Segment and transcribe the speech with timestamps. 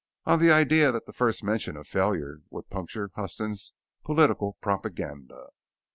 [0.25, 3.73] On the idea that the first mention of failure would puncture Huston's
[4.03, 5.49] political propaganda."